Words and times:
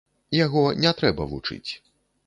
Яго 0.37 0.63
не 0.85 0.95
трэба 1.03 1.31
вучыць. 1.35 1.67